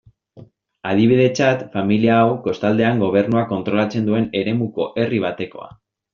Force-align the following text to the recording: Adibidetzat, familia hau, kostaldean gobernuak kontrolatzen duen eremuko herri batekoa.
Adibidetzat, 0.91 1.61
familia 1.75 2.15
hau, 2.21 2.31
kostaldean 2.47 3.05
gobernuak 3.05 3.49
kontrolatzen 3.53 4.09
duen 4.09 4.27
eremuko 4.43 4.91
herri 5.05 5.23
batekoa. 5.29 5.71